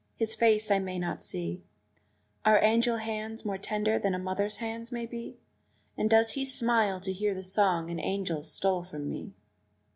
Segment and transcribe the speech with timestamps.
[0.17, 1.61] His face I may not see
[2.43, 5.37] Are angel hands more tender than a mother's hands may be?
[5.95, 9.35] And does he smile to hear the song an angel stole from me?